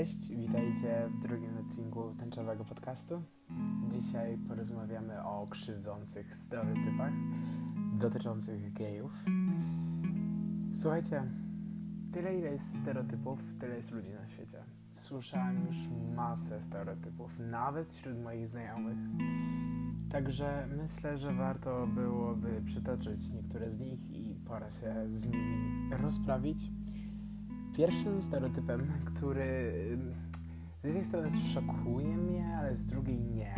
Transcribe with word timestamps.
Cześć, 0.00 0.28
witajcie 0.28 1.08
w 1.14 1.22
drugim 1.22 1.58
odcinku 1.58 2.14
tęczowego 2.18 2.64
podcastu. 2.64 3.22
Dzisiaj 3.92 4.38
porozmawiamy 4.48 5.24
o 5.24 5.46
krzywdzących 5.50 6.36
stereotypach 6.36 7.12
dotyczących 7.98 8.72
gejów. 8.72 9.12
Słuchajcie, 10.74 11.22
tyle 12.12 12.38
ile 12.38 12.50
jest 12.52 12.80
stereotypów, 12.80 13.40
tyle 13.58 13.76
jest 13.76 13.90
ludzi 13.90 14.10
na 14.10 14.26
świecie. 14.26 14.58
Słyszałem 14.94 15.66
już 15.66 15.76
masę 16.16 16.62
stereotypów, 16.62 17.38
nawet 17.38 17.92
wśród 17.92 18.22
moich 18.22 18.48
znajomych. 18.48 18.98
Także 20.10 20.68
myślę, 20.82 21.18
że 21.18 21.34
warto 21.34 21.86
byłoby 21.86 22.62
przytoczyć 22.64 23.32
niektóre 23.32 23.70
z 23.70 23.80
nich 23.80 24.10
i 24.10 24.34
pora 24.46 24.70
się 24.70 24.94
z 25.08 25.26
nimi 25.26 25.90
rozprawić 25.90 26.70
Pierwszym 27.76 28.22
stereotypem, 28.22 28.80
który 29.04 29.72
z 30.82 30.86
jednej 30.86 31.04
strony 31.04 31.28
szokuje 31.54 32.16
mnie, 32.16 32.56
ale 32.58 32.76
z 32.76 32.86
drugiej 32.86 33.20
nie, 33.20 33.54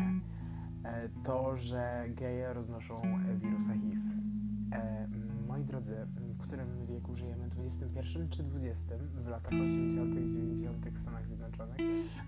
e, 0.84 1.08
to, 1.24 1.56
że 1.56 2.04
geje 2.08 2.52
roznoszą 2.52 3.02
wirusa 3.40 3.72
HIV. 3.74 4.00
E, 4.72 5.08
moi 5.48 5.64
drodzy, 5.64 5.96
w 6.16 6.38
którym 6.38 6.86
wieku 6.86 7.16
żyjemy? 7.16 7.48
21 7.48 8.28
czy 8.28 8.42
20? 8.42 8.94
W 9.14 9.26
latach 9.28 9.52
80., 9.52 10.14
90. 10.14 10.90
w 10.90 10.98
Stanach 10.98 11.26
Zjednoczonych? 11.26 11.76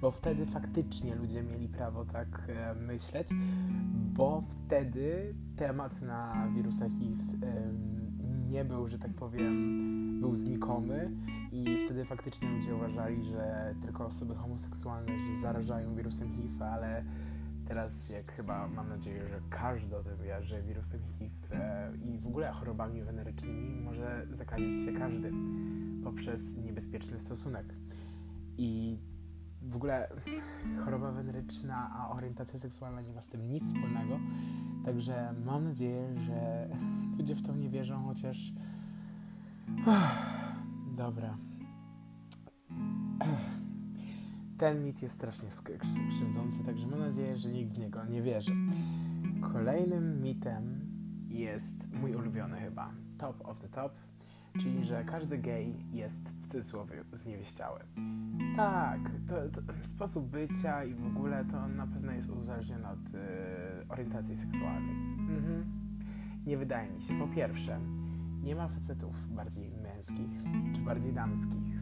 Bo 0.00 0.10
wtedy 0.10 0.46
faktycznie 0.46 1.14
ludzie 1.14 1.42
mieli 1.42 1.68
prawo 1.68 2.04
tak 2.04 2.42
e, 2.48 2.74
myśleć, 2.74 3.28
bo 4.14 4.44
wtedy 4.48 5.34
temat 5.56 6.02
na 6.02 6.48
wirusa 6.54 6.86
HIV 6.88 7.22
nie 8.54 8.64
był, 8.64 8.88
że 8.88 8.98
tak 8.98 9.14
powiem, 9.14 10.20
był 10.20 10.34
znikomy 10.34 11.10
i 11.52 11.64
wtedy 11.84 12.04
faktycznie 12.04 12.48
ludzie 12.48 12.74
uważali, 12.74 13.24
że 13.24 13.74
tylko 13.82 14.06
osoby 14.06 14.34
homoseksualne 14.34 15.12
zarażają 15.40 15.94
wirusem 15.94 16.32
HIV, 16.32 16.64
ale 16.64 17.04
teraz 17.68 18.08
jak 18.08 18.32
chyba 18.32 18.68
mam 18.68 18.88
nadzieję, 18.88 19.28
że 19.28 19.40
każdy 19.50 19.96
o 19.96 20.02
tym 20.02 20.16
wie, 20.16 20.42
że 20.42 20.62
wirusem 20.62 21.00
HIV 21.18 21.56
e, 21.56 21.92
i 21.96 22.18
w 22.18 22.26
ogóle 22.26 22.52
chorobami 22.52 23.02
wenerycznymi 23.02 23.80
może 23.82 24.26
zakazić 24.30 24.84
się 24.84 24.92
każdy 24.92 25.32
poprzez 26.04 26.56
niebezpieczny 26.56 27.18
stosunek. 27.18 27.74
I 28.58 28.98
w 29.70 29.76
ogóle 29.76 30.08
choroba 30.84 31.12
weneryczna, 31.12 31.90
a 31.96 32.08
orientacja 32.08 32.58
seksualna 32.58 33.00
nie 33.00 33.12
ma 33.12 33.20
z 33.22 33.28
tym 33.28 33.48
nic 33.48 33.64
wspólnego. 33.64 34.18
Także 34.84 35.34
mam 35.44 35.64
nadzieję, 35.64 36.14
że 36.26 36.68
ludzie 37.18 37.34
w 37.34 37.42
to 37.42 37.54
nie 37.54 37.70
wierzą, 37.70 38.04
chociaż. 38.04 38.52
Dobra. 40.96 41.36
Ten 44.58 44.84
mit 44.84 45.02
jest 45.02 45.14
strasznie 45.14 45.48
krzywdzący, 46.10 46.64
także 46.64 46.86
mam 46.86 47.00
nadzieję, 47.00 47.36
że 47.36 47.48
nikt 47.48 47.74
w 47.74 47.78
niego 47.78 48.04
nie 48.04 48.22
wierzy. 48.22 48.52
Kolejnym 49.52 50.22
mitem 50.22 50.80
jest 51.28 51.92
mój 51.92 52.14
ulubiony 52.14 52.60
chyba. 52.60 52.92
Top 53.18 53.48
of 53.48 53.58
the 53.58 53.68
top, 53.68 53.92
czyli 54.60 54.84
że 54.84 55.04
każdy 55.04 55.38
gej 55.38 55.74
jest 55.92 56.28
w 56.28 56.46
cudzysłowie 56.46 57.04
zniewieściały. 57.12 57.80
Tak, 58.56 59.00
to, 59.28 59.34
to, 59.60 59.72
sposób 59.82 60.28
bycia 60.28 60.84
i 60.84 60.94
w 60.94 61.06
ogóle 61.06 61.44
to 61.44 61.68
na 61.68 61.86
pewno 61.86 62.12
jest 62.12 62.30
uzależnione 62.30 62.90
od 62.90 63.14
y, 63.14 63.88
orientacji 63.88 64.36
seksualnej. 64.36 64.96
Mhm. 65.18 65.64
Nie 66.46 66.56
wydaje 66.56 66.90
mi 66.90 67.02
się. 67.02 67.18
Po 67.18 67.28
pierwsze, 67.28 67.80
nie 68.42 68.54
ma 68.56 68.68
facetów 68.68 69.34
bardziej 69.34 69.70
męskich 69.70 70.42
czy 70.74 70.80
bardziej 70.80 71.12
damskich. 71.12 71.74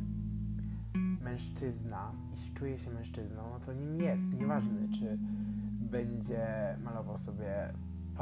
Mężczyzna, 1.20 2.12
jeśli 2.30 2.54
czuje 2.54 2.78
się 2.78 2.90
mężczyzną, 2.90 3.42
no 3.50 3.60
to 3.60 3.72
nim 3.72 4.00
jest. 4.00 4.34
Nieważne, 4.34 4.88
czy 4.98 5.18
będzie 5.90 6.46
malował 6.84 7.18
sobie 7.18 7.72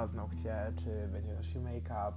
paznokcie, 0.00 0.72
czy 0.76 1.08
będzie 1.12 1.34
nosił 1.34 1.60
make-up. 1.60 2.12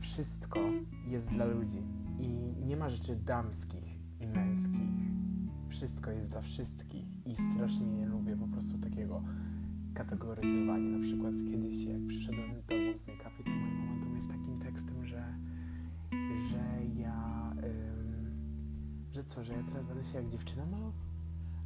Wszystko 0.00 0.60
jest 1.06 1.30
dla 1.30 1.44
ludzi 1.44 1.82
i 2.18 2.28
nie 2.66 2.76
ma 2.76 2.88
rzeczy 2.88 3.16
damskich 3.16 4.00
i 4.20 4.26
męskich. 4.26 4.90
Wszystko 5.68 6.10
jest 6.10 6.30
dla 6.30 6.40
wszystkich 6.40 7.26
i 7.26 7.36
strasznie 7.36 7.86
nie 7.86 8.06
lubię 8.06 8.36
po 8.36 8.46
prostu 8.46 8.78
takiego 8.78 9.22
kategoryzowania. 9.94 10.98
Na 10.98 11.02
przykład 11.02 11.34
kiedyś 11.50 11.84
jak 11.84 12.06
przyszedłem 12.08 12.54
do 12.54 12.62
domu 12.62 12.98
w 12.98 13.06
make-upie, 13.06 13.44
to 13.44 13.50
moja 13.50 13.74
mama 13.74 14.06
to 14.06 14.16
jest 14.16 14.28
takim 14.28 14.58
tekstem, 14.58 15.04
że, 15.04 15.34
że 16.50 16.84
ja, 16.96 17.52
ym, 17.52 18.34
że 19.12 19.24
co, 19.24 19.44
że 19.44 19.52
ja 19.52 19.62
teraz 19.62 19.86
będę 19.86 20.04
się 20.04 20.18
jak 20.18 20.28
dziewczyna 20.28 20.66
malował? 20.66 20.92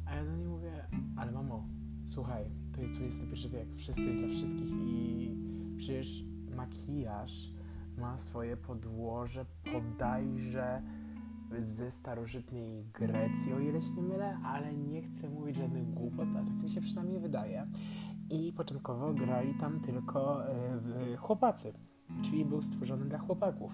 A 0.05 0.15
ja 0.15 0.25
do 0.25 0.35
niej 0.35 0.47
mówię, 0.47 0.85
ale 1.15 1.31
mamo, 1.31 1.67
słuchaj, 2.05 2.45
to 2.77 2.81
jest 2.81 3.01
XXI 3.01 3.49
wiek, 3.49 3.75
wszystko 3.75 4.03
jest 4.03 4.19
dla 4.19 4.27
wszystkich 4.27 4.71
i 4.71 5.31
przecież 5.77 6.23
makijaż 6.55 7.51
ma 7.97 8.17
swoje 8.17 8.57
podłoże 8.57 9.45
podajże 9.73 10.81
ze 11.61 11.91
starożytnej 11.91 12.85
Grecji, 12.93 13.53
o 13.53 13.59
ile 13.59 13.81
się 13.81 13.93
nie 13.93 14.03
mylę, 14.03 14.39
ale 14.43 14.73
nie 14.73 15.01
chcę 15.01 15.29
mówić 15.29 15.55
żadnych 15.55 15.93
głupot, 15.93 16.27
a 16.31 16.45
tak 16.45 16.63
mi 16.63 16.69
się 16.69 16.81
przynajmniej 16.81 17.19
wydaje. 17.19 17.67
I 18.29 18.53
początkowo 18.53 19.13
grali 19.13 19.53
tam 19.53 19.79
tylko 19.79 20.47
e, 20.47 21.17
chłopacy, 21.17 21.73
czyli 22.23 22.45
był 22.45 22.61
stworzony 22.61 23.05
dla 23.05 23.17
chłopaków. 23.17 23.71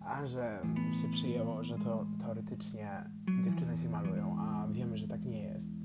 A 0.00 0.26
że 0.26 0.62
się 1.02 1.08
przyjęło, 1.08 1.64
że 1.64 1.78
to 1.78 2.06
teoretycznie 2.20 3.10
dziewczyny 3.44 3.78
się 3.78 3.88
malują, 3.88 4.36
a 4.40 4.68
wiemy, 4.68 4.96
że 4.96 5.08
tak 5.08 5.24
nie 5.24 5.42
jest 5.42 5.77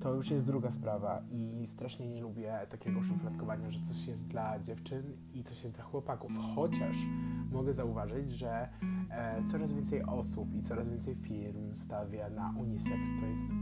to 0.00 0.14
już 0.14 0.30
jest 0.30 0.46
druga 0.46 0.70
sprawa 0.70 1.22
i 1.30 1.66
strasznie 1.66 2.08
nie 2.08 2.20
lubię 2.20 2.66
takiego 2.70 3.02
szufladkowania, 3.02 3.70
że 3.70 3.80
coś 3.80 4.06
jest 4.06 4.28
dla 4.28 4.60
dziewczyn 4.60 5.02
i 5.34 5.44
coś 5.44 5.62
jest 5.62 5.74
dla 5.74 5.84
chłopaków. 5.84 6.32
Chociaż 6.54 6.96
mogę 7.52 7.74
zauważyć, 7.74 8.30
że 8.30 8.68
e, 9.10 9.44
coraz 9.44 9.72
więcej 9.72 10.02
osób 10.02 10.54
i 10.54 10.62
coraz 10.62 10.88
więcej 10.88 11.14
firm 11.14 11.74
stawia 11.74 12.30
na 12.30 12.54
unisex, 12.58 13.00
co 13.20 13.26
jest 13.26 13.52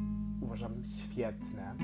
uważam 0.40 0.72
świetne, 0.84 1.74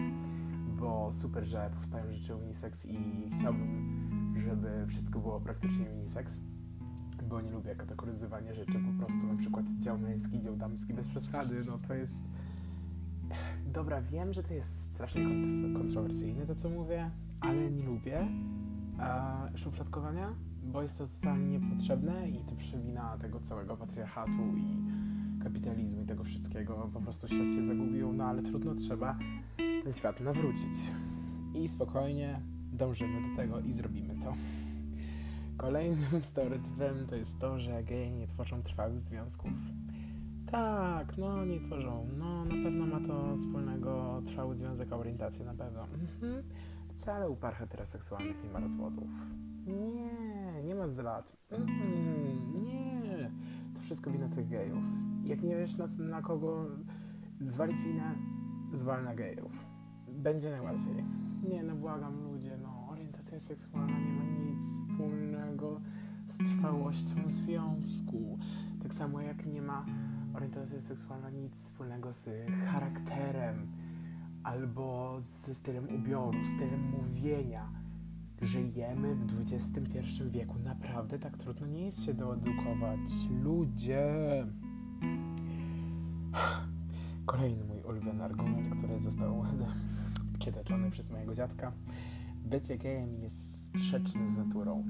bo 0.81 1.13
super, 1.13 1.45
że 1.45 1.71
powstają 1.77 2.13
rzeczy 2.13 2.37
unisex 2.37 2.87
i 2.87 3.31
chciałbym, 3.39 4.35
żeby 4.47 4.87
wszystko 4.87 5.19
było 5.19 5.41
praktycznie 5.41 5.91
unisex 5.91 6.41
bo 7.29 7.41
nie 7.41 7.51
lubię 7.51 7.77
kategoryzowania 7.77 8.55
rzeczy 8.55 8.73
po 8.73 9.07
prostu, 9.07 9.27
na 9.27 9.37
przykład 9.37 9.67
dział 9.79 9.99
męski, 9.99 10.41
dział 10.41 10.57
damski 10.57 10.95
bez 10.95 11.09
przesady, 11.09 11.65
no 11.67 11.79
to 11.89 11.95
jest 11.95 12.25
dobra, 13.75 14.03
wiem, 14.03 14.33
że 14.33 14.43
to 14.43 14.55
jest 14.55 14.93
strasznie 14.93 15.25
kontrowersyjne 15.77 16.47
to, 16.47 16.55
co 16.55 16.71
mówię, 16.71 17.11
ale 17.41 17.71
nie 17.71 17.83
lubię 17.83 18.29
e, 18.99 19.59
szufladkowania, 19.59 20.35
bo 20.63 20.83
jest 20.83 20.99
to 20.99 21.07
totalnie 21.07 21.59
niepotrzebne 21.59 22.29
i 22.29 22.45
to 22.45 22.57
przewina 22.57 23.19
tego 23.19 23.41
całego 23.41 23.77
patriarchatu 23.77 24.57
i 24.57 24.83
kapitalizmu 25.43 26.03
i 26.03 26.07
tego 26.07 26.25
wszystkiego. 26.25 26.91
Po 26.93 27.01
prostu 27.01 27.29
świat 27.29 27.51
się 27.51 27.65
zagubił, 27.65 28.13
no 28.13 28.25
ale 28.25 28.43
trudno, 28.43 28.75
trzeba 28.75 29.19
ten 29.85 29.93
świat 29.93 30.21
nawrócić. 30.21 30.91
I 31.55 31.69
spokojnie 31.69 32.41
dążymy 32.73 33.31
do 33.31 33.37
tego 33.37 33.61
i 33.61 33.73
zrobimy 33.73 34.15
to. 34.23 34.35
Kolejnym 35.57 36.23
stereotypem 36.33 37.07
to 37.07 37.17
jest 37.17 37.39
to, 37.39 37.59
że 37.59 37.85
geje 37.85 38.11
nie 38.11 38.27
tworzą 38.27 38.63
trwałych 38.63 39.01
związków. 39.01 39.53
Tak, 40.55 41.19
no 41.19 41.45
nie 41.45 41.61
tworzą. 41.61 42.09
No 42.19 42.45
na 42.45 42.55
pewno 42.65 42.87
ma 42.87 43.01
to 43.01 43.37
wspólnego 43.37 44.23
trwały 44.27 44.55
związek, 44.55 44.93
orientację 44.93 45.45
na 45.45 45.55
pewno. 45.55 45.83
Mhm. 45.83 46.43
Wcale 46.89 47.29
u 47.31 47.37
par 47.37 47.55
heteroseksualnych 47.55 48.45
nie 48.45 48.51
ma 48.51 48.61
rozwodów. 48.61 49.09
Nie, 49.67 50.63
nie 50.65 50.75
ma 50.75 50.89
zdrad. 50.89 51.37
Mhm. 51.51 52.65
Nie, 52.65 53.31
to 53.75 53.81
wszystko 53.81 54.11
wina 54.11 54.29
tych 54.29 54.49
gejów. 54.49 54.85
Jak 55.25 55.43
nie 55.43 55.57
wiesz 55.57 55.77
na, 55.77 55.87
na 55.99 56.23
kogo 56.23 56.67
zwalić 57.41 57.83
winę, 57.83 58.15
zwal 58.73 59.05
na 59.05 59.15
gejów. 59.15 59.53
Będzie 60.09 60.51
najłatwiej. 60.51 61.05
Nie, 61.49 61.63
no 61.63 61.75
błagam 61.75 62.33
ludzie, 62.33 62.59
no 62.63 62.89
orientacja 62.91 63.41
seksualna 63.41 63.99
nie 63.99 64.13
ma 64.13 64.25
nic 64.25 64.65
wspólnego 64.65 65.81
z 66.29 66.39
trwałością 66.39 67.15
związku. 67.27 68.39
Tak 68.83 68.95
samo 68.95 69.21
jak 69.21 69.47
nie 69.47 69.63
ma 69.63 69.87
orientacja 70.35 70.81
seksualna 70.81 71.31
nic 71.31 71.55
wspólnego 71.55 72.13
z 72.13 72.31
charakterem 72.67 73.67
albo 74.43 75.17
ze 75.21 75.55
stylem 75.55 75.95
ubioru, 75.95 76.39
stylem 76.45 76.91
mówienia. 76.91 77.69
Żyjemy 78.43 79.15
w 79.15 79.41
XXI 79.41 79.99
wieku. 80.29 80.59
Naprawdę 80.59 81.19
tak 81.19 81.39
trudno 81.39 81.67
nie 81.67 81.87
jest 81.87 82.05
się 82.05 82.15
doedukować. 82.15 83.11
Ludzie! 83.43 84.07
Kolejny 87.27 87.65
mój 87.65 87.83
ulubiony 87.83 88.25
argument, 88.25 88.69
który 88.79 88.99
został 88.99 89.45
przytoczony 90.41 90.91
przez 90.91 91.11
mojego 91.11 91.35
dziadka. 91.35 91.73
Bycie 92.37 92.79
gejem 92.79 93.15
jest 93.15 93.67
sprzeczne 93.67 94.29
z 94.29 94.37
naturą. 94.37 94.85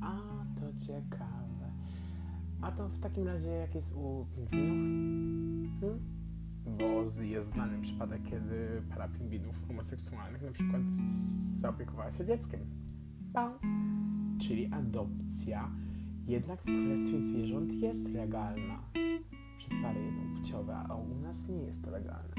A, 0.00 0.20
to 0.60 0.86
ciekawe. 0.86 1.43
A 2.64 2.72
to 2.72 2.88
w 2.88 2.98
takim 2.98 3.26
razie 3.26 3.50
jak 3.50 3.74
jest 3.74 3.96
u 3.96 4.26
pingwinów? 4.34 5.80
Hmm? 5.80 6.00
Bo 6.66 7.24
jest 7.24 7.50
znany 7.50 7.80
przypadek, 7.80 8.22
kiedy 8.22 8.82
para 8.90 9.08
pingwinów 9.08 9.68
homoseksualnych 9.68 10.42
na 10.42 10.52
przykład 10.52 10.82
zaopiekowała 11.60 12.12
się 12.12 12.24
dzieckiem. 12.24 12.60
Bam. 13.20 13.58
Czyli 14.40 14.66
adopcja 14.72 15.70
jednak 16.26 16.60
w 16.60 16.64
Królestwie 16.64 17.20
Zwierząt 17.20 17.72
jest 17.72 18.12
legalna 18.14 18.82
przez 19.58 19.72
pary 19.82 20.00
jednopłciowe, 20.04 20.76
a 20.76 20.94
u 20.94 21.14
nas 21.14 21.48
nie 21.48 21.62
jest 21.62 21.84
to 21.84 21.90
legalne. 21.90 22.34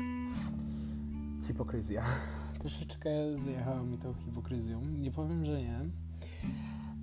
Hipokryzja. 1.47 2.03
Troszeczkę 2.59 3.09
zjechało 3.37 3.83
mi 3.83 3.97
tą 3.97 4.13
hipokryzją. 4.13 4.81
Nie 4.81 5.11
powiem, 5.11 5.45
że 5.45 5.61
nie. 5.61 5.79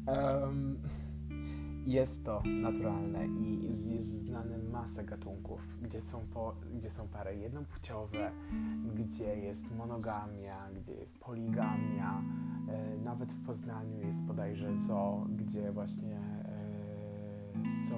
Um, 0.07 0.79
jest 1.87 2.25
to 2.25 2.43
naturalne 2.63 3.27
i 3.27 3.65
jest 3.65 4.25
znane 4.25 4.59
masa 4.59 5.03
gatunków, 5.03 5.61
gdzie 5.83 6.03
są, 6.03 6.27
po, 6.35 6.55
gdzie 6.75 6.91
są 6.91 7.09
pary 7.09 7.37
jednopłciowe, 7.37 8.33
gdzie 8.95 9.37
jest 9.37 9.77
monogamia, 9.77 10.69
gdzie 10.75 10.93
jest 10.93 11.21
poligamia. 11.21 12.23
E, 12.69 12.99
nawet 13.05 13.33
w 13.33 13.47
Poznaniu 13.47 14.01
jest 14.01 14.25
bodajże 14.27 14.77
zoo, 14.79 15.27
gdzie 15.37 15.73
właśnie 15.73 16.17
e, 16.17 17.89
są 17.89 17.97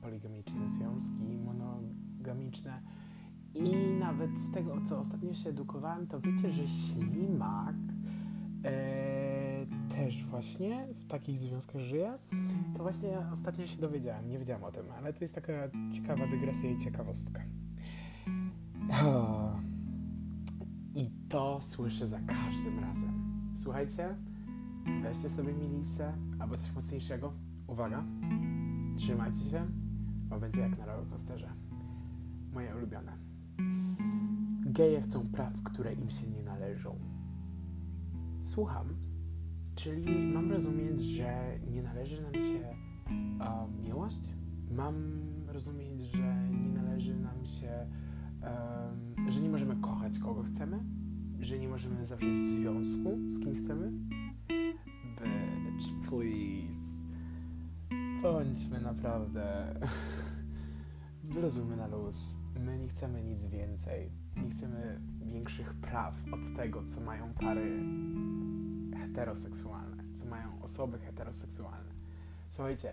poligamiczne 0.00 0.60
związki, 0.78 1.38
monogamiczne. 1.44 2.82
I 3.54 3.76
nawet 4.00 4.30
z 4.38 4.52
tego, 4.52 4.80
co 4.84 4.98
ostatnio 4.98 5.34
się 5.34 5.50
edukowałem, 5.50 6.06
to 6.06 6.20
wiecie, 6.20 6.52
że 6.52 6.68
ślimak 6.68 7.74
e, 8.64 9.21
też 9.94 10.24
właśnie 10.24 10.86
w 10.94 11.06
takich 11.06 11.38
związkach 11.38 11.82
żyje. 11.82 12.18
To 12.76 12.82
właśnie 12.82 13.18
ostatnio 13.32 13.66
się 13.66 13.80
dowiedziałem, 13.80 14.26
nie 14.26 14.38
wiedziałem 14.38 14.64
o 14.64 14.72
tym, 14.72 14.86
ale 14.98 15.12
to 15.12 15.24
jest 15.24 15.34
taka 15.34 15.52
ciekawa 15.92 16.26
dygresja 16.26 16.70
i 16.70 16.76
ciekawostka. 16.76 17.40
I 20.94 21.10
to 21.28 21.60
słyszę 21.62 22.08
za 22.08 22.20
każdym 22.20 22.78
razem. 22.78 23.22
Słuchajcie, 23.56 24.16
weźcie 25.02 25.30
sobie 25.30 25.52
milisę 25.52 26.12
albo 26.38 26.56
coś 26.56 26.74
mocniejszego. 26.74 27.32
Uwaga, 27.66 28.04
trzymajcie 28.96 29.44
się, 29.50 29.66
bo 30.28 30.40
będzie 30.40 30.60
jak 30.60 30.78
na 30.78 30.86
rollercoasterze. 30.86 31.52
Moje 32.52 32.76
ulubione. 32.76 33.12
Geje 34.66 35.02
chcą 35.02 35.26
praw, 35.32 35.62
które 35.62 35.92
im 35.94 36.10
się 36.10 36.30
nie 36.30 36.42
należą. 36.42 36.98
Słucham, 38.42 38.86
czyli 39.74 40.32
mam 40.32 40.52
rozumieć, 40.52 41.00
że 41.02 41.58
nie 41.70 41.82
należy 41.82 42.22
nam 42.22 42.34
się 42.34 42.76
um, 43.40 43.80
miłość? 43.82 44.34
Mam 44.70 44.94
rozumieć, 45.46 46.00
że 46.00 46.48
nie 46.50 46.68
należy 46.68 47.16
nam 47.16 47.44
się, 47.44 47.86
um, 49.18 49.30
że 49.30 49.40
nie 49.40 49.48
możemy 49.48 49.76
kochać 49.76 50.18
kogo 50.18 50.42
chcemy? 50.42 50.84
Że 51.40 51.58
nie 51.58 51.68
możemy 51.68 52.06
zawrzeć 52.06 52.40
związku 52.40 53.18
z 53.28 53.40
kim 53.40 53.54
chcemy? 53.54 53.92
Bitch, 55.22 56.08
please. 56.08 56.92
Bądźmy 58.22 58.80
naprawdę. 58.80 59.74
Wyluzujmy 61.34 61.76
na 61.76 61.86
luz. 61.86 62.36
My 62.60 62.78
nie 62.78 62.88
chcemy 62.88 63.22
nic 63.22 63.46
więcej. 63.46 64.10
Nie 64.44 64.50
chcemy 64.50 65.00
większych 65.26 65.74
praw 65.74 66.14
od 66.32 66.56
tego, 66.56 66.82
co 66.84 67.00
mają 67.00 67.34
pary 67.34 67.82
heteroseksualne, 69.12 70.04
co 70.14 70.26
mają 70.26 70.62
osoby 70.62 70.98
heteroseksualne. 70.98 71.92
Słuchajcie, 72.48 72.92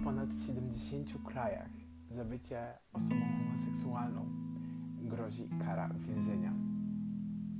w 0.00 0.04
ponad 0.04 0.28
70 0.46 1.08
krajach 1.24 1.70
za 2.10 2.24
bycie 2.24 2.58
osobą 2.92 3.20
homoseksualną 3.38 4.26
grozi 5.02 5.48
kara 5.64 5.88
więzienia. 5.88 6.52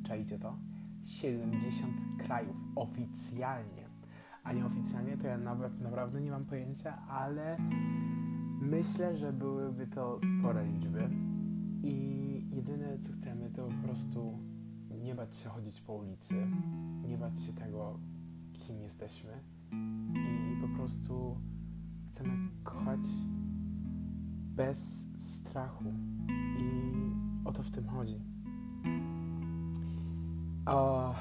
Czajcie 0.07 0.39
to? 0.39 0.57
70 1.05 1.93
krajów 2.19 2.57
oficjalnie. 2.77 3.89
A 4.43 4.53
nieoficjalnie 4.53 5.17
to 5.17 5.27
ja 5.27 5.39
nawet 5.39 5.81
naprawdę 5.81 6.21
nie 6.21 6.31
mam 6.31 6.45
pojęcia, 6.45 6.99
ale 7.09 7.57
myślę, 8.61 9.17
że 9.17 9.33
byłyby 9.33 9.87
to 9.87 10.19
spore 10.21 10.67
liczby. 10.67 11.11
I 11.83 12.47
jedyne 12.51 12.99
co 12.99 13.13
chcemy 13.13 13.51
to 13.51 13.69
po 13.69 13.87
prostu 13.87 14.39
nie 15.05 15.15
bać 15.15 15.37
się 15.37 15.49
chodzić 15.49 15.81
po 15.81 15.93
ulicy, 15.93 16.47
nie 17.09 17.19
bać 17.19 17.41
się 17.41 17.53
tego, 17.53 17.99
kim 18.53 18.83
jesteśmy 18.83 19.41
i 20.15 20.57
po 20.61 20.69
prostu 20.69 21.37
chcemy 22.11 22.49
kochać 22.63 23.01
bez 24.57 25.09
strachu 25.19 25.85
i 26.59 26.65
o 27.45 27.53
to 27.53 27.63
w 27.63 27.71
tym 27.71 27.89
chodzi. 27.89 28.21
A 30.65 31.15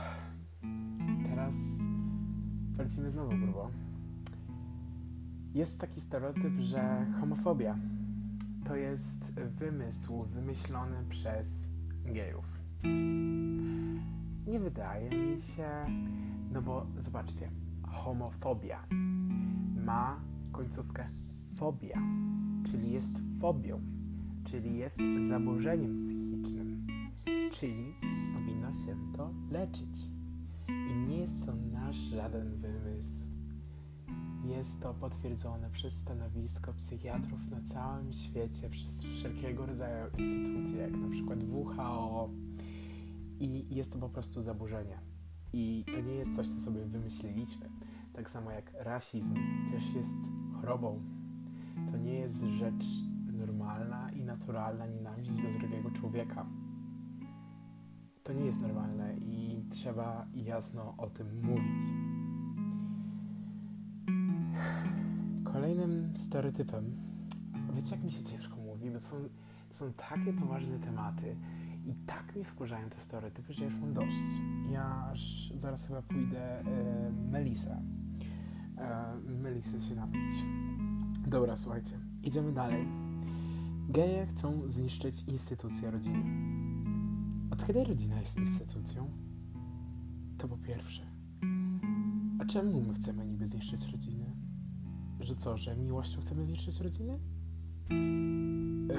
teraz 1.24 1.56
wrócimy 2.72 3.12
znowu 3.12 3.38
grubo. 3.38 3.72
Jest 5.54 5.80
taki 5.80 6.02
stereotyp, 6.02 6.54
że 6.60 7.06
homofobia 7.20 7.78
to 8.66 8.76
jest 8.76 9.34
wymysł 9.34 10.24
wymyślony 10.24 11.06
przez 11.10 11.68
gejów. 12.06 12.62
Nie 14.48 14.60
wydaje 14.60 15.10
mi 15.10 15.42
się, 15.42 15.70
no 16.52 16.62
bo 16.62 16.86
zobaczcie, 16.98 17.50
homofobia 17.84 18.88
ma 19.86 20.20
końcówkę 20.52 21.08
fobia, 21.56 22.02
czyli 22.72 22.92
jest 22.92 23.16
fobią, 23.40 23.82
czyli 24.44 24.78
jest 24.78 25.00
zaburzeniem 25.28 25.98
psychicznym, 25.98 26.88
czyli 27.52 27.94
powinno 28.34 28.74
się 28.74 29.18
to 29.18 29.30
leczyć. 29.52 30.08
I 30.68 30.96
nie 31.10 31.18
jest 31.18 31.46
to 31.46 31.56
nasz 31.56 31.96
żaden 31.96 32.62
wymysł. 32.62 33.24
Jest 34.46 34.82
to 34.82 34.94
potwierdzone 34.94 35.70
przez 35.70 35.94
stanowisko 35.94 36.74
psychiatrów 36.74 37.40
na 37.52 37.62
całym 37.62 38.14
świecie, 38.14 38.70
przez 38.70 39.04
wszelkiego 39.04 39.66
rodzaju 39.66 40.06
instytucje, 40.18 40.82
jak 40.82 40.92
na 40.92 41.10
przykład 41.10 41.40
WHO. 41.44 42.30
I 43.40 43.76
jest 43.76 43.94
to 43.94 44.00
po 44.00 44.10
prostu 44.10 44.42
zaburzenie. 44.42 45.00
I 45.54 45.86
to 45.94 46.02
nie 46.02 46.16
jest 46.16 46.36
coś, 46.36 46.48
co 46.48 46.60
sobie 46.60 46.86
wymyśliliśmy. 46.86 47.70
Tak 48.14 48.30
samo 48.30 48.52
jak 48.52 48.74
rasizm 48.80 49.36
też 49.72 49.94
jest 49.96 50.18
chorobą. 50.54 51.02
To 51.92 51.98
nie 51.98 52.13
jest 52.13 52.44
rzecz 52.44 52.86
normalna 53.34 54.12
i 54.12 54.24
naturalna 54.24 54.88
nienawiść 54.88 55.32
do 55.32 55.60
drugiego 55.60 55.92
człowieka. 55.92 56.46
To 58.24 58.34
nie 58.34 58.46
jest 58.46 58.62
normalne 58.62 59.18
i 59.18 59.63
trzeba 59.70 60.28
jasno 60.34 60.96
o 60.98 61.10
tym 61.10 61.42
mówić. 61.42 61.84
Kolejnym 65.44 66.18
stereotypem, 66.18 66.98
wiecie 67.74 67.96
jak 67.96 68.04
mi 68.04 68.12
się 68.12 68.24
ciężko 68.24 68.56
mówi, 68.56 68.92
bo 68.92 69.00
to 69.00 69.06
są, 69.06 69.18
to 69.70 69.75
są 69.75 69.94
takie 69.94 70.34
poważne 70.34 70.80
tematy 70.80 71.36
i 71.86 71.94
tak 72.06 72.36
mi 72.36 72.44
wkurzają 72.44 72.90
te 72.90 73.02
stereotypy, 73.02 73.54
że 73.54 73.63
ja 73.63 73.70
już 73.70 73.80
mam 73.80 73.94
dość. 73.94 74.18
Ja 74.72 75.08
aż 75.12 75.54
zaraz 75.56 75.88
chyba 75.88 76.02
pójdę 76.02 76.60
e, 76.60 77.12
Melisę. 77.32 77.82
E, 78.78 79.16
Melisę 79.42 79.80
się 79.82 79.96
napić. 79.96 80.44
Dobra, 81.28 81.58
słuchajcie, 81.58 82.00
idziemy 82.24 82.52
dalej. 82.52 82.88
Geje 83.90 84.25
chcą 84.25 84.62
zniszczyć 84.68 85.24
instytucję 85.28 85.92
rodziny. 85.92 86.24
Od 87.52 87.68
kiedy 87.68 87.84
rodzina 87.84 88.20
jest 88.20 88.38
instytucją? 88.38 89.10
To 90.38 90.48
po 90.48 90.58
pierwsze. 90.58 91.02
A 92.40 92.46
czemu 92.46 92.82
my 92.82 92.94
chcemy 92.94 93.25
niby 93.25 93.48
zniszczyć 93.48 93.92
rodzinę? 93.92 94.25
Że 95.20 95.36
co, 95.36 95.58
że 95.58 95.78
miłością 95.78 96.22
chcemy 96.22 96.46
zniszczyć 96.46 96.80
rodzinę? 96.80 97.20
Yy, 97.90 98.96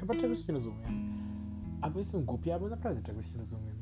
chyba 0.00 0.14
czegoś 0.14 0.48
nie 0.48 0.54
rozumiem. 0.54 1.18
Albo 1.80 1.98
jestem 1.98 2.24
głupi, 2.24 2.50
albo 2.50 2.68
naprawdę 2.68 3.02
czegoś 3.02 3.32
nie 3.32 3.38
rozumiem. 3.38 3.76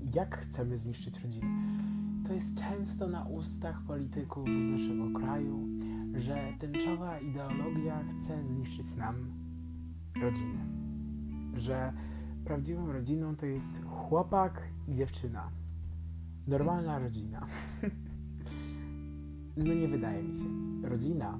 Yy, 0.00 0.10
jak 0.14 0.36
chcemy 0.36 0.78
zniszczyć 0.78 1.24
rodzinę? 1.24 1.46
To 2.26 2.32
jest 2.32 2.58
często 2.58 3.08
na 3.08 3.24
ustach 3.24 3.82
polityków 3.86 4.48
z 4.48 4.70
naszego 4.70 5.20
kraju, 5.20 5.68
że 6.14 6.52
tęczowa 6.58 7.20
ideologia 7.20 8.04
chce 8.04 8.44
zniszczyć 8.44 8.94
nam 8.94 9.14
rodzinę. 10.22 10.66
Że 11.54 11.92
prawdziwą 12.44 12.92
rodziną 12.92 13.36
to 13.36 13.46
jest 13.46 13.84
chłopak 13.84 14.62
i 14.88 14.94
dziewczyna. 14.94 15.50
Normalna 16.46 16.98
rodzina. 16.98 17.46
No 19.56 19.74
nie 19.74 19.88
wydaje 19.88 20.22
mi 20.22 20.34
się. 20.34 20.48
Rodzina 20.88 21.38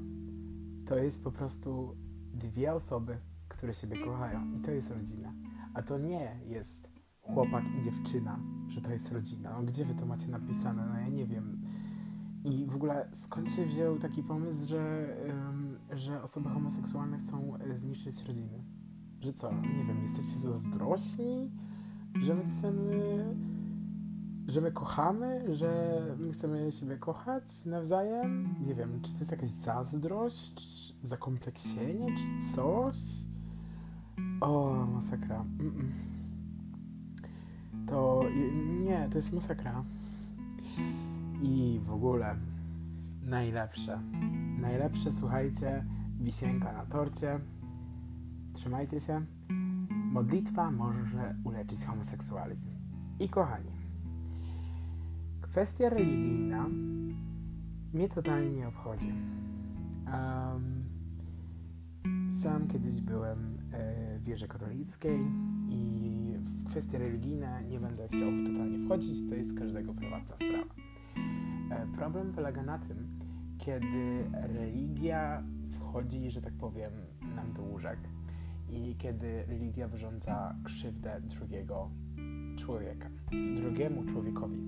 to 0.86 0.96
jest 0.98 1.24
po 1.24 1.32
prostu 1.32 1.96
dwie 2.34 2.72
osoby, 2.74 3.18
które 3.48 3.74
siebie 3.74 4.04
kochają 4.04 4.52
i 4.52 4.60
to 4.60 4.70
jest 4.70 4.90
rodzina. 4.90 5.32
A 5.74 5.82
to 5.82 5.98
nie 5.98 6.40
jest 6.46 6.88
chłopak 7.20 7.64
i 7.78 7.82
dziewczyna, 7.82 8.40
że 8.68 8.80
to 8.80 8.90
jest 8.90 9.12
rodzina. 9.12 9.52
No 9.52 9.62
gdzie 9.62 9.84
wy 9.84 9.94
to 9.94 10.06
macie 10.06 10.28
napisane? 10.28 10.86
No 10.86 10.98
ja 10.98 11.08
nie 11.08 11.26
wiem. 11.26 11.62
I 12.44 12.66
w 12.66 12.74
ogóle 12.74 13.08
skąd 13.12 13.50
się 13.50 13.66
wziął 13.66 13.98
taki 13.98 14.22
pomysł, 14.22 14.68
że, 14.68 15.16
że 15.92 16.22
osoby 16.22 16.48
homoseksualne 16.48 17.18
chcą 17.18 17.56
e, 17.56 17.76
zniszczyć 17.76 18.24
rodziny. 18.26 18.64
Że 19.20 19.32
co, 19.32 19.52
nie 19.52 19.84
wiem, 19.84 20.02
jesteście 20.02 20.38
zazdrośni, 20.38 21.50
że 22.22 22.34
my 22.34 22.44
chcemy, 22.44 23.24
że 24.46 24.60
my 24.60 24.72
kochamy, 24.72 25.54
że 25.54 26.00
my 26.18 26.32
chcemy 26.32 26.72
siebie 26.72 26.96
kochać 26.96 27.64
nawzajem? 27.64 28.54
Nie 28.66 28.74
wiem, 28.74 29.00
czy 29.02 29.12
to 29.12 29.18
jest 29.18 29.30
jakaś 29.30 29.50
zazdrość, 29.50 30.94
zakompleksienie, 31.02 32.14
czy 32.16 32.54
coś? 32.54 32.96
O, 34.44 34.86
masakra. 34.86 35.44
To 37.86 38.24
nie, 38.82 39.08
to 39.10 39.18
jest 39.18 39.32
masakra. 39.32 39.84
I 41.42 41.80
w 41.86 41.90
ogóle 41.92 42.36
najlepsze. 43.22 44.00
Najlepsze, 44.60 45.12
słuchajcie, 45.12 45.84
wisienka 46.20 46.72
na 46.72 46.86
torcie. 46.86 47.40
Trzymajcie 48.52 49.00
się. 49.00 49.24
Modlitwa 50.12 50.70
może 50.70 51.36
uleczyć 51.44 51.84
homoseksualizm. 51.84 52.70
I 53.20 53.28
kochani, 53.28 53.70
kwestia 55.40 55.88
religijna 55.88 56.68
mnie 57.92 58.08
totalnie 58.08 58.50
nie 58.50 58.68
obchodzi. 58.68 59.12
Um, 60.06 60.84
sam 62.32 62.68
kiedyś 62.68 63.00
byłem 63.00 63.53
wierze 64.20 64.48
katolickiej 64.48 65.20
i 65.70 66.14
w 66.38 66.64
kwestie 66.64 66.98
religijne 66.98 67.64
nie 67.64 67.80
będę 67.80 68.08
chciał 68.08 68.30
totalnie 68.46 68.86
wchodzić, 68.86 69.28
to 69.28 69.34
jest 69.34 69.58
każdego 69.58 69.94
prywatna 69.94 70.36
sprawa. 70.36 70.74
E, 71.70 71.86
problem 71.96 72.32
polega 72.32 72.62
na 72.62 72.78
tym, 72.78 73.18
kiedy 73.58 74.24
religia 74.32 75.42
wchodzi, 75.72 76.30
że 76.30 76.42
tak 76.42 76.52
powiem, 76.52 76.92
nam 77.36 77.52
do 77.52 77.62
łóżek 77.62 77.98
i 78.68 78.96
kiedy 78.98 79.44
religia 79.46 79.88
wyrządza 79.88 80.54
krzywdę 80.64 81.20
drugiego 81.20 81.90
człowieka, 82.56 83.10
drugiemu 83.56 84.04
człowiekowi. 84.04 84.58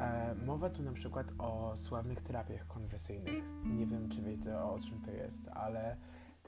E, 0.00 0.34
mowa 0.46 0.70
tu 0.70 0.82
na 0.82 0.92
przykład 0.92 1.32
o 1.38 1.76
sławnych 1.76 2.20
terapiach 2.20 2.66
konwersyjnych. 2.66 3.44
Nie 3.64 3.86
wiem, 3.86 4.08
czy 4.08 4.22
wiecie 4.22 4.58
o 4.58 4.78
czym 4.78 5.00
to 5.00 5.10
jest, 5.10 5.48
ale 5.48 5.96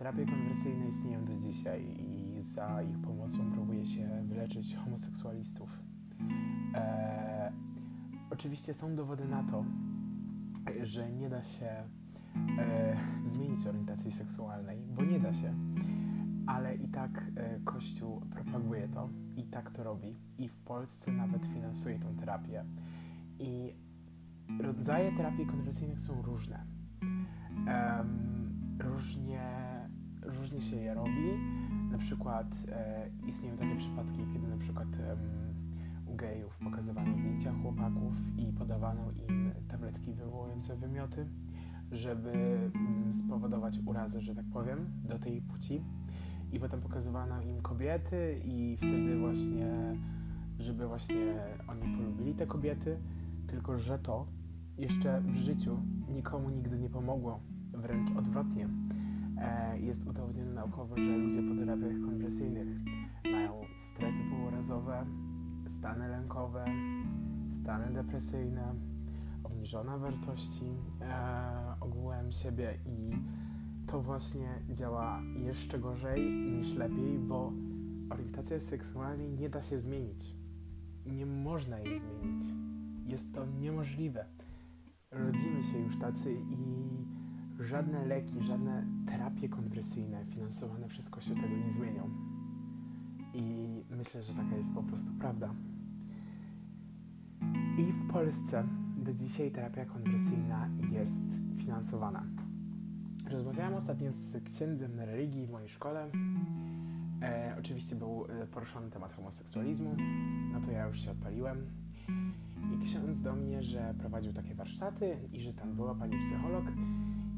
terapie 0.02 0.26
konwersyjne 0.26 0.88
istnieją 0.88 1.25
do 1.25 1.35
dzisiaj 1.37 1.85
i 2.00 2.42
za 2.42 2.82
ich 2.82 2.99
pomocą 2.99 3.52
próbuje 3.52 3.87
się 3.87 4.23
wyleczyć 4.25 4.76
homoseksualistów. 4.76 5.78
E, 6.75 7.52
oczywiście 8.30 8.75
są 8.75 8.97
dowody 8.97 9.28
na 9.28 9.42
to, 9.42 9.64
że 10.82 11.12
nie 11.12 11.28
da 11.28 11.44
się 11.44 11.66
e, 12.59 12.97
zmienić 13.25 13.66
orientacji 13.66 14.12
seksualnej, 14.12 14.82
bo 14.97 15.04
nie 15.04 15.21
da 15.21 15.32
się, 15.32 15.54
ale 16.47 16.75
i 16.75 16.88
tak 16.88 17.25
e, 17.37 17.61
Kościół 17.64 18.21
propaguje 18.21 18.88
to 18.88 19.09
i 19.37 19.44
tak 19.44 19.71
to 19.71 19.85
robi 19.85 20.16
i 20.38 20.49
w 20.49 20.61
Polsce 20.62 21.12
nawet 21.12 21.47
finansuje 21.47 21.99
tą 21.99 22.16
terapię. 22.16 22.64
I 23.38 23.75
rodzaje 24.61 25.16
terapii 25.16 25.47
konwersyjnych 25.47 26.00
są 26.00 26.23
różne. 26.23 26.64
Um, 27.66 28.42
różnie, 28.82 29.62
różnie 30.23 30.61
się 30.61 30.76
je 30.76 30.95
robi. 30.95 31.38
Na 31.91 31.99
przykład 31.99 32.47
e, 32.69 33.11
istnieją 33.29 33.57
takie 33.57 33.76
przypadki, 33.76 34.19
kiedy 34.33 34.49
na 34.49 34.57
przykład 34.57 34.88
u 36.07 36.17
gejów 36.17 36.59
pokazywano 36.59 37.14
zdjęcia 37.14 37.52
chłopaków 37.62 38.14
i 38.37 38.52
podawano 38.52 39.11
im 39.29 39.52
tabletki 39.69 40.12
wywołujące 40.12 40.76
wymioty, 40.76 41.26
żeby 41.93 42.31
mm, 42.75 43.14
spowodować 43.14 43.79
urazę, 43.87 44.21
że 44.21 44.35
tak 44.35 44.45
powiem, 44.52 44.87
do 45.05 45.19
tej 45.19 45.43
płci. 45.43 45.83
I 46.52 46.61
potem 46.61 46.81
pokazywano 46.81 47.43
im 47.43 47.62
kobiety 47.62 48.41
i 48.45 48.76
wtedy 48.76 49.19
właśnie, 49.19 49.97
żeby 50.59 50.87
właśnie 50.87 51.35
oni 51.69 51.97
polubili 51.97 52.35
te 52.35 52.47
kobiety, 52.47 52.99
tylko 53.47 53.79
że 53.79 53.99
to 53.99 54.26
jeszcze 54.79 55.21
w 55.21 55.37
życiu 55.37 55.79
nikomu 56.09 56.50
nigdy 56.50 56.79
nie 56.79 56.91
pomogło, 56.91 57.41
wręcz 57.73 58.17
odwrotnie. 58.17 58.69
Jest 59.82 60.06
udowodnione 60.06 60.52
naukowo, 60.52 60.96
że 60.96 61.16
ludzie 61.16 61.42
po 61.42 61.54
terapiach 61.54 62.00
konwersyjnych 62.04 62.68
mają 63.32 63.60
stresy 63.76 64.18
pourazowe, 64.30 65.06
stany 65.68 66.08
lękowe, 66.08 66.64
stany 67.60 67.94
depresyjne, 67.94 68.74
obniżone 69.44 69.98
wartości 69.98 70.64
e, 71.00 71.74
ogółem 71.80 72.32
siebie 72.32 72.78
i 72.86 73.10
to 73.86 74.02
właśnie 74.02 74.62
działa 74.70 75.22
jeszcze 75.44 75.78
gorzej 75.78 76.32
niż 76.32 76.74
lepiej, 76.74 77.18
bo 77.18 77.52
orientacja 78.10 78.60
seksualna 78.60 79.24
nie 79.24 79.48
da 79.48 79.62
się 79.62 79.80
zmienić. 79.80 80.34
Nie 81.06 81.26
można 81.26 81.78
jej 81.78 82.00
zmienić. 82.00 82.42
Jest 83.06 83.34
to 83.34 83.46
niemożliwe. 83.46 84.24
Rodzimy 85.10 85.62
się 85.62 85.78
już 85.78 85.98
tacy 85.98 86.32
i 86.32 86.56
żadne 87.73 88.07
leki, 88.07 88.43
żadne 88.43 88.87
terapie 89.07 89.49
konwersyjne 89.49 90.25
finansowane 90.25 90.88
przez 90.88 91.11
Kościół 91.11 91.35
tego 91.35 91.57
nie 91.67 91.73
zmienią. 91.73 92.11
I 93.35 93.45
myślę, 93.91 94.23
że 94.23 94.35
taka 94.35 94.57
jest 94.57 94.75
po 94.75 94.83
prostu 94.83 95.12
prawda. 95.21 95.55
I 97.79 97.93
w 97.93 98.12
Polsce 98.12 98.64
do 98.97 99.14
dzisiaj 99.14 99.50
terapia 99.50 99.85
konwersyjna 99.85 100.69
jest 100.91 101.41
finansowana. 101.57 102.25
Rozmawiałam 103.31 103.75
ostatnio 103.75 104.12
z 104.12 104.45
księdzem 104.45 104.97
na 104.97 105.05
religii 105.05 105.47
w 105.47 105.50
mojej 105.50 105.69
szkole. 105.69 106.11
E, 107.23 107.57
oczywiście 107.59 107.97
był 107.97 108.26
e, 108.29 108.47
poruszony 108.47 108.91
temat 108.91 109.12
homoseksualizmu, 109.12 109.97
no 110.52 110.61
to 110.61 110.71
ja 110.71 110.87
już 110.87 111.00
się 111.00 111.11
odpaliłem. 111.11 111.67
I 112.75 112.85
ksiądz 112.85 113.23
do 113.23 113.35
mnie, 113.35 113.62
że 113.62 113.95
prowadził 113.99 114.33
takie 114.33 114.55
warsztaty 114.55 115.17
i 115.33 115.41
że 115.41 115.52
tam 115.52 115.73
była 115.73 115.95
pani 115.95 116.17
psycholog 116.19 116.64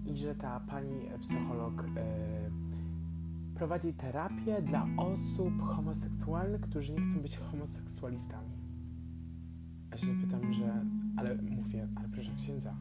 i 0.06 0.16
że 0.16 0.34
ta 0.34 0.61
pani 0.61 1.08
psycholog 1.20 1.84
e, 1.96 2.50
prowadzi 3.54 3.92
terapię 3.92 4.62
dla 4.62 4.87
osób 4.96 5.62
homoseksualnych, 5.62 6.61
którzy 6.61 6.92
nie 6.92 7.00
chcą 7.00 7.20
być 7.20 7.38
homoseksualistami. 7.38 8.54
A 9.90 9.96
się 9.96 10.06
pytam, 10.20 10.52
że, 10.52 10.84
ale 11.16 11.34
mówię, 11.34 11.88
ale 11.96 12.08
proszę 12.08 12.30
księdza, 12.37 12.76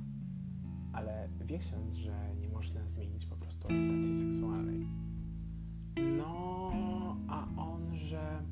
ale 0.94 1.30
wie 1.46 1.58
ksiądz, 1.58 1.96
że 1.96 2.36
nie 2.42 2.50
można 2.50 2.88
zmienić 2.88 3.26
po 3.26 3.36
prostu 3.36 3.68
orientacji 3.68 4.18
seksualnej. 4.18 4.88
No, 6.18 6.72
a 7.28 7.48
on, 7.58 7.96
że 7.96 8.44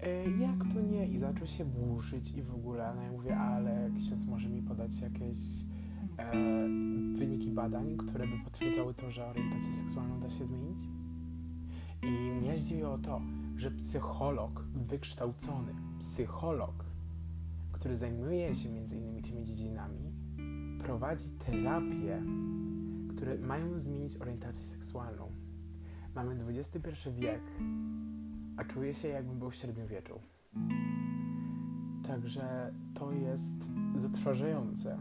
e, 0.00 0.30
jak 0.30 0.74
to 0.74 0.80
nie? 0.80 1.08
I 1.08 1.18
zaczął 1.18 1.46
się 1.46 1.64
burzyć 1.64 2.36
i 2.36 2.42
w 2.42 2.54
ogóle, 2.54 2.92
no 2.96 3.02
ja 3.02 3.12
mówię, 3.12 3.36
ale 3.36 3.90
ksiądz 3.98 4.26
może 4.26 4.48
mi 4.48 4.62
podać 4.62 5.00
jakieś 5.00 5.38
e, 6.18 6.32
wyniki 7.42 7.54
badań, 7.54 7.96
które 7.96 8.26
by 8.26 8.38
potwierdzały 8.44 8.94
to, 8.94 9.10
że 9.10 9.26
orientację 9.26 9.72
seksualną 9.72 10.20
da 10.20 10.30
się 10.30 10.46
zmienić? 10.46 10.78
I 12.02 12.06
mnie 12.10 12.56
zdziwiło 12.56 12.98
to, 12.98 13.20
że 13.56 13.70
psycholog 13.70 14.64
wykształcony, 14.74 15.74
psycholog, 15.98 16.84
który 17.72 17.96
zajmuje 17.96 18.54
się 18.54 18.70
między 18.70 18.96
innymi 18.96 19.22
tymi 19.22 19.44
dziedzinami, 19.44 20.12
prowadzi 20.78 21.24
terapie, 21.46 22.22
które 23.08 23.38
mają 23.38 23.78
zmienić 23.78 24.16
orientację 24.16 24.66
seksualną. 24.66 25.32
Mamy 26.14 26.36
XXI 26.48 27.10
wiek, 27.18 27.42
a 28.56 28.64
czuję 28.64 28.94
się 28.94 29.08
jakbym 29.08 29.38
był 29.38 29.50
w 29.50 29.54
średniowieczu. 29.54 30.20
Także 32.06 32.74
to 32.94 33.12
jest 33.12 33.64
zatrważające. 33.98 34.98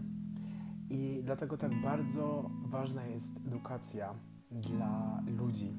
I 0.91 1.21
dlatego 1.23 1.57
tak 1.57 1.81
bardzo 1.81 2.49
ważna 2.65 3.05
jest 3.05 3.39
edukacja 3.47 4.13
dla 4.51 5.23
ludzi. 5.37 5.73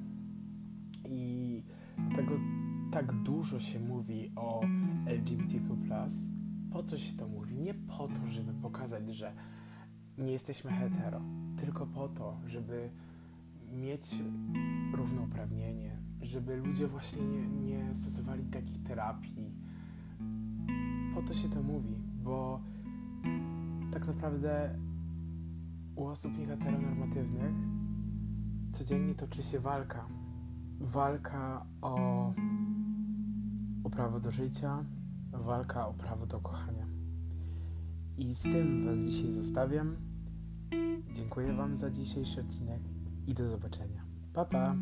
I 1.09 1.63
dlatego 2.09 2.33
tak 2.93 3.23
dużo 3.23 3.61
się 3.61 3.81
mówi 3.81 4.33
o 4.37 4.61
LGBTQ. 5.07 5.77
Po 6.73 6.83
co 6.83 6.99
się 6.99 7.17
to 7.17 7.29
mówi? 7.29 7.55
Nie 7.55 7.75
po 7.75 8.09
to, 8.09 8.31
żeby 8.31 8.53
pokazać, 8.53 9.15
że 9.15 9.33
nie 10.19 10.33
jesteśmy 10.33 10.71
hetero, 10.71 11.21
tylko 11.57 11.87
po 11.87 12.09
to, 12.09 12.37
żeby 12.47 12.91
mieć 13.73 14.15
równouprawnienie, 14.95 15.97
żeby 16.23 16.57
ludzie 16.57 16.89
właśnie 16.89 17.23
nie, 17.23 17.47
nie 17.47 17.95
stosowali 17.95 18.45
takich 18.45 18.83
terapii. 18.83 19.51
Po 21.15 21.23
to 21.23 21.35
się 21.35 21.49
to 21.49 21.63
mówi, 21.63 21.95
bo 22.25 22.61
tak 23.93 24.07
naprawdę 24.07 24.79
u 25.95 26.07
osób 26.07 26.39
nieheteronormatywnych 26.39 27.53
codziennie 28.73 29.15
toczy 29.15 29.43
się 29.43 29.61
walka. 29.61 30.07
Walka 30.81 31.67
o, 31.83 31.95
o 33.85 33.91
prawo 33.91 34.21
do 34.21 34.31
życia, 34.31 34.85
walka 35.33 35.89
o 35.89 35.95
prawo 35.95 36.27
do 36.27 36.41
kochania. 36.41 36.87
I 38.19 38.35
z 38.35 38.43
tym 38.43 38.87
Was 38.87 38.99
dzisiaj 38.99 39.33
zostawiam. 39.33 39.97
Dziękuję 41.13 41.53
Wam 41.53 41.77
za 41.77 41.91
dzisiejszy 41.91 42.41
odcinek 42.41 42.81
i 43.27 43.35
do 43.35 43.51
zobaczenia. 43.51 44.05
Pa, 44.33 44.45
pa! 44.45 44.75